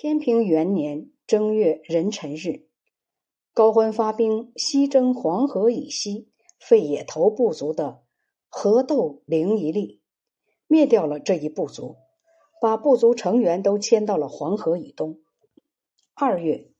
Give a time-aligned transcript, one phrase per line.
[0.00, 2.68] 天平元年正月壬辰日，
[3.52, 6.28] 高欢发兵西征黄河以西
[6.60, 8.02] 废野头部族的
[8.48, 10.00] 河窦灵一力，
[10.68, 11.96] 灭掉了这一部族，
[12.60, 15.18] 把部族成员都迁到了黄河以东。
[16.14, 16.70] 二月，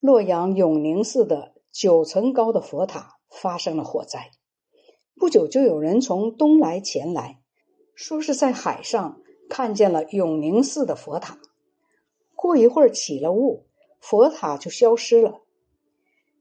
[0.00, 4.30] 洛阳永宁寺的九层高的佛塔发生了火灾，
[5.16, 7.42] 不久就有人从东来前来，
[7.94, 9.20] 说是在海上
[9.50, 11.38] 看见了永宁寺的佛塔。
[12.44, 13.64] 过一会儿起了雾，
[14.00, 15.40] 佛塔就消失了。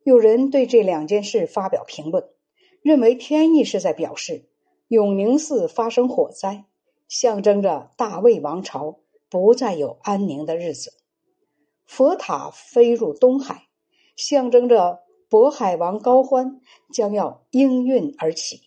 [0.04, 2.28] 有人对这两件事发表评论，
[2.82, 4.50] 认为天意是在表示
[4.90, 6.66] 永宁寺发生火灾，
[7.08, 10.90] 象征着大魏王朝不再有安宁的日子；
[11.86, 13.68] 佛塔飞入东海，
[14.18, 16.60] 象征着渤海王高欢
[16.92, 18.64] 将要应运而起。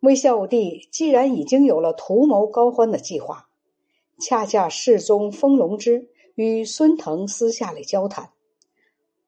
[0.00, 3.50] 魏孝武帝既然已经有了图谋高欢的计划。
[4.20, 8.32] 恰恰世宗封龙之与孙腾私下里交谈，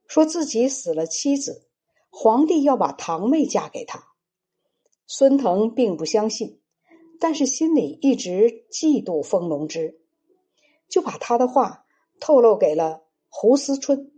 [0.07, 1.67] 说自己死了妻子，
[2.11, 4.09] 皇帝要把堂妹嫁给他。
[5.07, 6.61] 孙腾并不相信，
[7.21, 10.01] 但是心里一直嫉妒封龙之，
[10.89, 11.85] 就把他的话
[12.21, 14.13] 透露给了胡思春。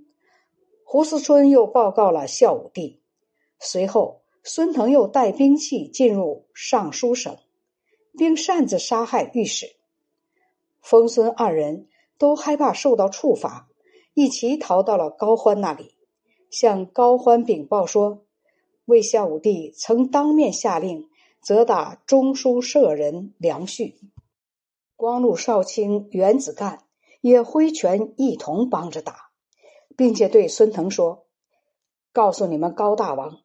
[0.85, 3.03] 胡思春又报告了孝武帝。
[3.59, 7.37] 随后，孙腾又带兵器进入尚书省，
[8.17, 9.75] 并擅自杀害御史。
[10.89, 13.69] 封孙二人都害怕受到处罚，
[14.15, 15.97] 一齐逃到了高欢那里，
[16.49, 18.25] 向高欢禀报说：
[18.85, 21.09] 魏孝武帝曾当面下令
[21.43, 23.97] 责打中书舍人梁旭，
[24.95, 26.85] 光禄少卿袁子干
[27.21, 29.33] 也挥拳一同帮着打，
[29.97, 31.27] 并且对孙腾说
[32.15, 33.41] ：“告诉你们高大王，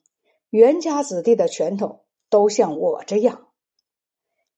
[0.51, 3.47] 袁家子弟的拳头都像我这样。”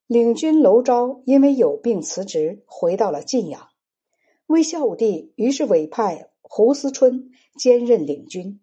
[0.07, 3.69] 领军娄昭因为有病辞职，回到了晋阳。
[4.45, 8.59] 魏孝武帝于是委派胡思春兼任领军，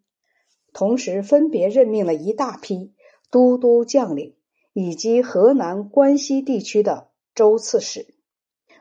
[0.74, 2.92] 同时分别任命了一大批
[3.30, 4.36] 都督将领
[4.74, 8.14] 以及河南、关西地区的州刺史。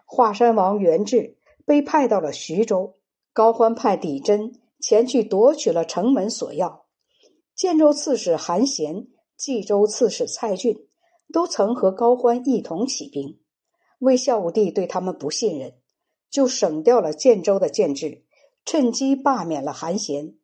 [0.05, 2.97] 华山王元志被派到了徐州，
[3.31, 6.81] 高欢派李真前去夺取了城门锁钥。
[7.55, 10.88] 建州刺史韩贤、冀州刺史蔡俊。
[11.31, 13.39] 都曾和高欢一同起兵，
[13.99, 15.75] 魏孝武帝对他们不信任，
[16.29, 18.25] 就省掉了建州的建制，
[18.65, 20.35] 趁机罢免了韩贤，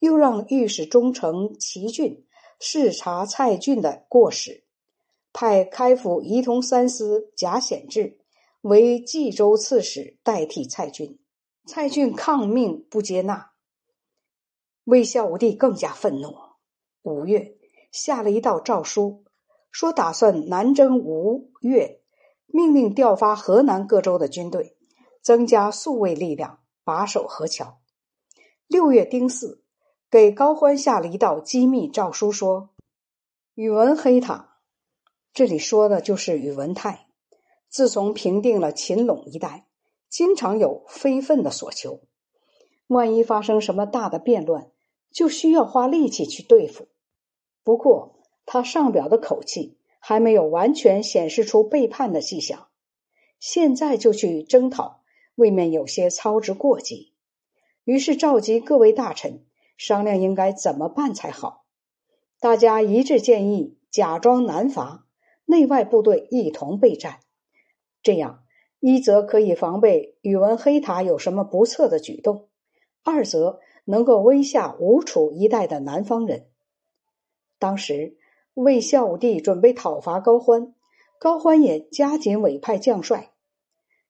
[0.00, 2.26] 又让御史中丞齐俊
[2.58, 4.64] 视察蔡俊的过失，
[5.32, 8.18] 派开府仪同三司贾显志
[8.62, 11.20] 为冀州刺史代替蔡俊，
[11.66, 13.52] 蔡俊抗命不接纳，
[14.82, 16.34] 魏孝武帝更加愤怒，
[17.02, 17.56] 五月
[17.92, 19.22] 下了一道诏书。
[19.78, 22.00] 说打算南征吴越，
[22.46, 24.74] 命令调发河南各州的军队，
[25.20, 27.76] 增加宿卫力量，把守河桥。
[28.66, 29.60] 六月丁巳，
[30.10, 32.70] 给高欢下了一道机密诏书，说
[33.54, 34.56] ：“宇文黑塔，
[35.34, 37.08] 这里说的就是宇文泰。
[37.68, 39.66] 自从平定了秦陇一带，
[40.08, 42.00] 经常有非分的所求，
[42.86, 44.70] 万一发生什么大的变乱，
[45.10, 46.88] 就需要花力气去对付。
[47.62, 48.14] 不过。”
[48.46, 52.68] 他上表的口气还没有完全显示出背叛的迹象，
[53.40, 55.02] 现在就去征讨，
[55.34, 57.12] 未免有些操之过急。
[57.82, 59.44] 于是召集各位大臣
[59.76, 61.64] 商量应该怎么办才好。
[62.38, 65.06] 大家一致建议假装南伐，
[65.44, 67.18] 内外部队一同备战。
[68.00, 68.44] 这样
[68.78, 72.48] 一则可以防备宇文黑塔有什么不测的举动，
[73.02, 76.46] 二则能够威吓吴楚一带的南方人。
[77.58, 78.16] 当时。
[78.56, 80.72] 为孝武帝准备讨伐高欢，
[81.18, 83.32] 高欢也加紧委派将帅。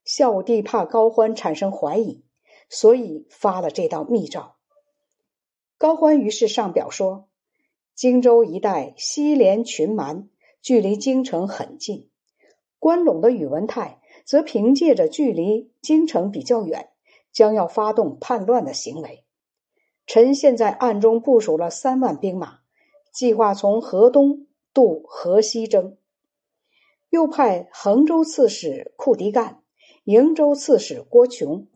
[0.04, 2.22] 孝武帝怕高欢产生怀疑，
[2.68, 4.54] 所以发了这道密诏。
[5.78, 7.26] 高欢于是上表说
[7.96, 10.28] ：“荆州一带西连群蛮，
[10.62, 12.08] 距离京城很近；
[12.78, 16.90] 关陇的宇文泰则凭借着距离京城比较远，
[17.32, 19.24] 将要发动叛乱的行为。
[20.06, 22.60] 臣现在暗中部署了三万兵马。”
[23.16, 25.96] 计划从河东渡河西征，
[27.08, 29.62] 又派衡州刺史库迪干、
[30.04, 31.66] 瀛州刺史郭琼、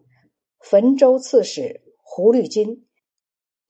[0.59, 2.87] 汾州刺史胡律金、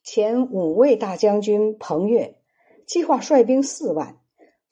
[0.03, 2.41] 前五位大将军彭越，
[2.89, 4.19] 计划率兵四万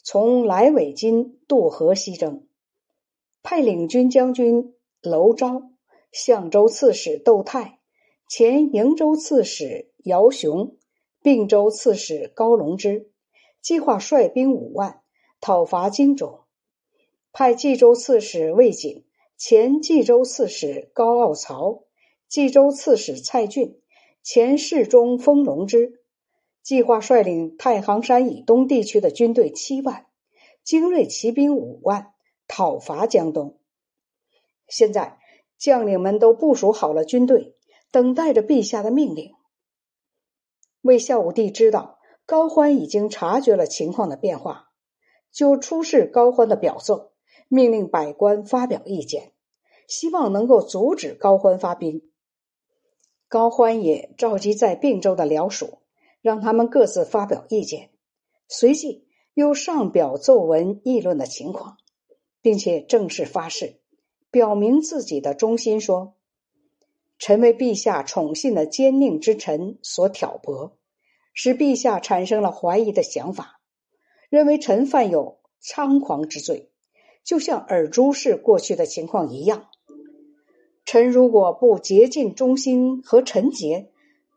[0.03, 2.49] 从莱尾津渡河西征，
[3.45, 5.71] 派领军将军娄昭、
[6.11, 7.79] 相州刺史窦泰、
[8.29, 10.77] 前瀛州刺史姚雄。
[11.23, 13.11] 并州刺史高隆之
[13.61, 15.03] 计划率兵五万
[15.41, 16.45] 讨伐荆州，
[17.33, 19.05] 派冀州刺史魏景、
[19.37, 21.85] 前冀州刺史高傲曹
[22.29, 23.81] 冀州刺史蔡俊
[24.23, 26.01] 前侍中封龙之
[26.63, 30.07] 计划率领太行山以东地区的军队七万，
[30.63, 32.13] 精锐骑兵五万，
[32.47, 33.59] 讨伐江东。
[34.69, 35.19] 现在
[35.57, 37.55] 将领们都部署好了军队，
[37.91, 39.33] 等待着陛下的命令。
[40.81, 44.71] 魏孝武帝知道高欢已经察觉了情况的变化，
[45.33, 47.13] 就出示高欢的表奏，
[47.49, 49.33] 命令百官发表意见，
[49.89, 52.03] 希望能够阻止高欢发兵。
[53.29, 55.79] 高欢也召集在并州的僚属，
[56.23, 57.91] 让他们各自发表意见，
[58.49, 61.77] 随即又上表奏文议论的情况，
[62.41, 63.81] 并且正式发誓，
[64.31, 66.15] 表明自己的忠心，说
[67.19, 70.77] ：“臣为陛下宠信的奸佞之臣所挑拨，
[71.35, 73.61] 使陛下产生了怀疑的想法，
[74.29, 76.71] 认为臣犯有猖狂之罪，
[77.25, 79.67] 就像尔朱氏过去的情况一样。”
[80.87, 83.91] 臣如果不竭尽忠心和臣节，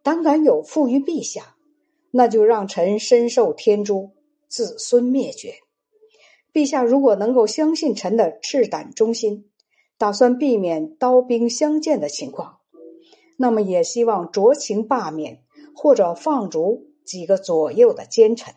[0.03, 1.55] 胆敢有负于陛下，
[2.09, 4.11] 那就让臣身受天诛，
[4.49, 5.53] 子孙灭绝。
[6.51, 9.49] 陛下如果能够相信臣的赤胆忠心，
[9.97, 12.57] 打算避免刀兵相见的情况，
[13.41, 15.41] 那么也希望酌情罢免
[15.75, 18.53] 或者放逐几个左右的奸臣。